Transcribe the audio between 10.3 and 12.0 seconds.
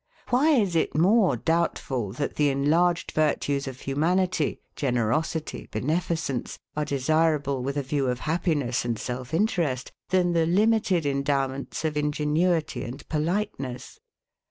the limited endowments of